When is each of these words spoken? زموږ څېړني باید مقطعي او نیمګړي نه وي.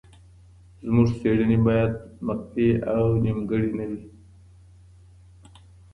زموږ 0.85 1.07
څېړني 1.19 1.57
باید 1.67 1.93
مقطعي 2.27 2.69
او 2.93 3.03
نیمګړي 3.23 3.71
نه 3.77 3.85
وي. 3.89 4.03